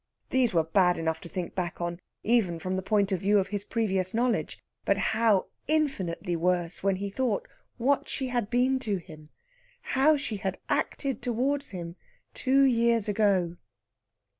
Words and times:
these 0.31 0.51
were 0.51 0.63
bad 0.63 0.97
enough 0.97 1.21
to 1.21 1.29
think 1.29 1.53
back 1.53 1.79
on, 1.79 1.99
even 2.23 2.57
from 2.57 2.75
the 2.75 2.81
point 2.81 3.11
of 3.11 3.19
view 3.19 3.37
of 3.37 3.49
his 3.49 3.63
previous 3.63 4.15
knowledge; 4.15 4.57
but 4.83 4.97
how 4.97 5.45
infinitely 5.67 6.35
worse 6.35 6.81
when 6.81 6.95
he 6.95 7.07
thought 7.07 7.47
what 7.77 8.09
she 8.09 8.29
had 8.29 8.49
been 8.49 8.79
to 8.79 8.95
him, 8.97 9.29
how 9.93 10.17
she 10.17 10.37
had 10.37 10.57
acted 10.69 11.21
towards 11.21 11.69
him 11.69 11.95
two 12.33 12.63
years 12.63 13.07
ago! 13.07 13.57